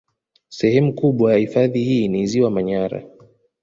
Sehemu 0.49 0.93
kubwa 0.93 1.31
ya 1.33 1.37
hifadhi 1.37 1.83
hii 1.83 2.07
ni 2.07 2.27
ziwa 2.27 2.51
Manyara 2.51 3.03